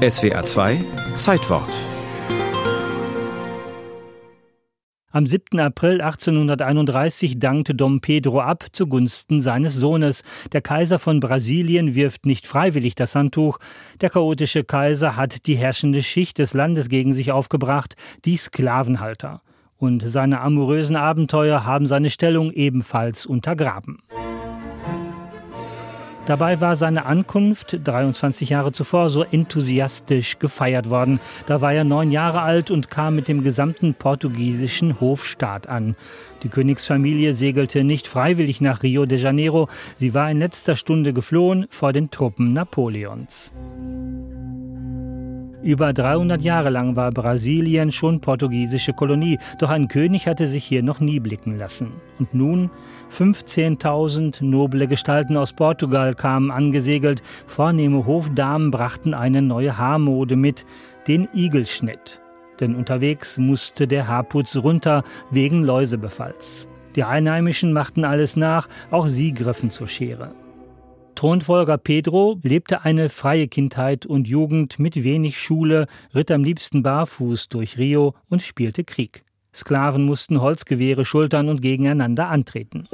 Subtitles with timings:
[0.00, 0.82] SWA 2
[1.18, 1.68] Zeitwort
[5.10, 5.60] Am 7.
[5.60, 10.22] April 1831 dankte Dom Pedro ab zugunsten seines Sohnes.
[10.52, 13.58] Der Kaiser von Brasilien wirft nicht freiwillig das Handtuch.
[14.00, 17.94] Der chaotische Kaiser hat die herrschende Schicht des Landes gegen sich aufgebracht,
[18.24, 19.42] die Sklavenhalter.
[19.76, 23.98] Und seine amorösen Abenteuer haben seine Stellung ebenfalls untergraben.
[26.30, 31.18] Dabei war seine Ankunft 23 Jahre zuvor so enthusiastisch gefeiert worden.
[31.46, 35.96] Da war er neun Jahre alt und kam mit dem gesamten portugiesischen Hofstaat an.
[36.44, 39.68] Die Königsfamilie segelte nicht freiwillig nach Rio de Janeiro.
[39.96, 43.52] Sie war in letzter Stunde geflohen vor den Truppen Napoleons.
[45.62, 50.82] Über 300 Jahre lang war Brasilien schon portugiesische Kolonie, doch ein König hatte sich hier
[50.82, 51.92] noch nie blicken lassen.
[52.18, 52.70] Und nun
[53.12, 60.64] 15.000 noble Gestalten aus Portugal kamen angesegelt, vornehme Hofdamen brachten eine neue Haarmode mit,
[61.06, 62.20] den Igelschnitt.
[62.58, 66.68] Denn unterwegs musste der Haarputz runter wegen Läusebefalls.
[66.96, 70.32] Die Einheimischen machten alles nach, auch sie griffen zur Schere.
[71.20, 77.50] Thronfolger Pedro lebte eine freie Kindheit und Jugend mit wenig Schule, ritt am liebsten barfuß
[77.50, 79.22] durch Rio und spielte Krieg.
[79.54, 82.88] Sklaven mussten Holzgewehre schultern und gegeneinander antreten.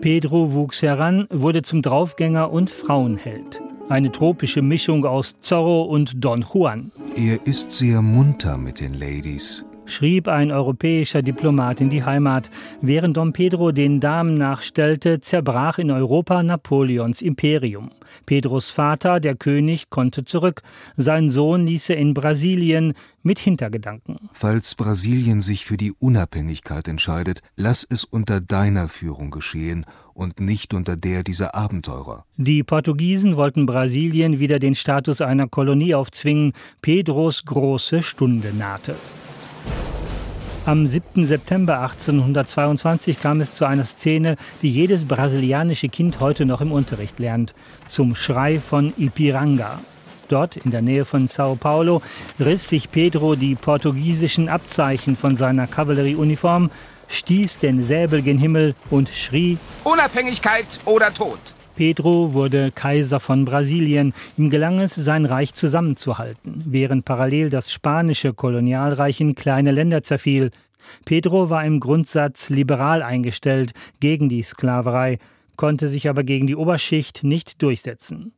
[0.00, 3.60] Pedro wuchs heran, wurde zum Draufgänger und Frauenheld.
[3.88, 6.92] Eine tropische Mischung aus Zorro und Don Juan.
[7.16, 12.50] Er ist sehr munter mit den Ladies, schrieb ein europäischer Diplomat in die Heimat.
[12.80, 17.90] Während Dom Pedro den Damen nachstellte, zerbrach in Europa Napoleons Imperium.
[18.26, 20.62] Pedros Vater, der König, konnte zurück.
[20.96, 24.16] Sein Sohn ließ er in Brasilien mit Hintergedanken.
[24.32, 30.74] Falls Brasilien sich für die Unabhängigkeit entscheidet, lass es unter deiner Führung geschehen und nicht
[30.74, 32.24] unter der dieser Abenteurer.
[32.36, 36.52] Die Portugiesen wollten Brasilien wieder den Status einer Kolonie aufzwingen.
[36.82, 38.96] Pedros große Stunde nahte.
[40.68, 41.24] Am 7.
[41.24, 47.18] September 1822 kam es zu einer Szene, die jedes brasilianische Kind heute noch im Unterricht
[47.18, 47.54] lernt,
[47.88, 49.78] zum Schrei von Ipiranga.
[50.28, 52.02] Dort, in der Nähe von Sao Paulo,
[52.38, 56.70] riss sich Pedro die portugiesischen Abzeichen von seiner Kavallerieuniform,
[57.08, 61.40] stieß den Säbel gen Himmel und schrie Unabhängigkeit oder Tod.
[61.78, 64.12] Pedro wurde Kaiser von Brasilien.
[64.36, 70.50] Ihm gelang es, sein Reich zusammenzuhalten, während parallel das spanische Kolonialreich in kleine Länder zerfiel.
[71.04, 75.18] Pedro war im Grundsatz liberal eingestellt gegen die Sklaverei,
[75.54, 78.32] konnte sich aber gegen die Oberschicht nicht durchsetzen.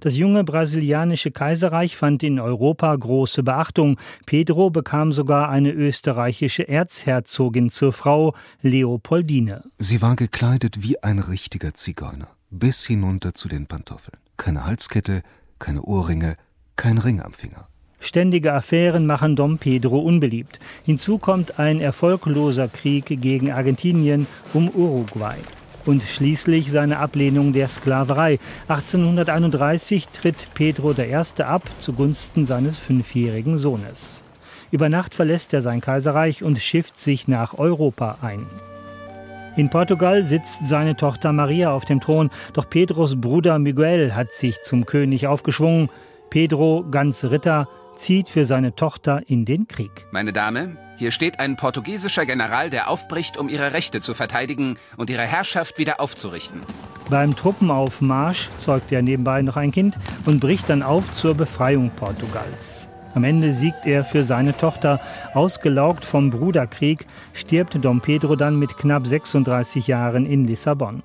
[0.00, 3.98] Das junge brasilianische Kaiserreich fand in Europa große Beachtung.
[4.26, 9.64] Pedro bekam sogar eine österreichische Erzherzogin zur Frau, Leopoldine.
[9.78, 14.18] Sie war gekleidet wie ein richtiger Zigeuner bis hinunter zu den Pantoffeln.
[14.36, 15.22] Keine Halskette,
[15.58, 16.36] keine Ohrringe,
[16.76, 17.68] kein Ring am Finger.
[17.98, 20.60] Ständige Affären machen Dom Pedro unbeliebt.
[20.84, 25.36] Hinzu kommt ein erfolgloser Krieg gegen Argentinien um Uruguay.
[25.86, 28.38] Und schließlich seine Ablehnung der Sklaverei.
[28.68, 31.14] 1831 tritt Pedro I.
[31.42, 34.22] ab zugunsten seines fünfjährigen Sohnes.
[34.70, 38.46] Über Nacht verlässt er sein Kaiserreich und schifft sich nach Europa ein.
[39.56, 44.60] In Portugal sitzt seine Tochter Maria auf dem Thron, doch Pedros Bruder Miguel hat sich
[44.60, 45.88] zum König aufgeschwungen.
[46.28, 50.06] Pedro, ganz Ritter, zieht für seine Tochter in den Krieg.
[50.10, 55.08] Meine Dame, hier steht ein portugiesischer General, der aufbricht, um ihre Rechte zu verteidigen und
[55.08, 56.60] ihre Herrschaft wieder aufzurichten.
[57.08, 62.90] Beim Truppenaufmarsch zeugt er nebenbei noch ein Kind und bricht dann auf zur Befreiung Portugals.
[63.16, 65.00] Am Ende siegt er für seine Tochter.
[65.32, 71.02] Ausgelaugt vom Bruderkrieg stirbt Dom Pedro dann mit knapp 36 Jahren in Lissabon.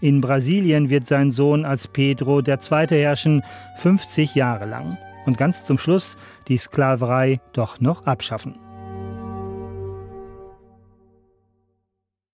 [0.00, 2.86] In Brasilien wird sein Sohn als Pedro II.
[2.90, 3.42] herrschen,
[3.78, 4.98] 50 Jahre lang.
[5.26, 6.16] Und ganz zum Schluss
[6.46, 8.67] die Sklaverei doch noch abschaffen.